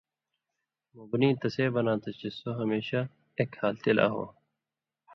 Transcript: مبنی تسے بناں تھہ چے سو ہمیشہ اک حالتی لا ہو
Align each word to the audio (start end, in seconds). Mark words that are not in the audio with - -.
مبنی 0.95 1.29
تسے 1.41 1.65
بناں 1.73 1.97
تھہ 2.01 2.11
چے 2.19 2.29
سو 2.37 2.49
ہمیشہ 2.61 2.99
اک 3.39 3.49
حالتی 3.61 3.91
لا 3.97 4.05
ہو 4.13 4.25